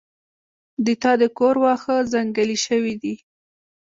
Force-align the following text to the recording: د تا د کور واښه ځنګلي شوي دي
د 0.85 0.87
تا 1.01 1.11
د 1.21 1.23
کور 1.37 1.55
واښه 1.63 1.95
ځنګلي 2.13 2.57
شوي 2.65 2.93
دي 3.01 3.15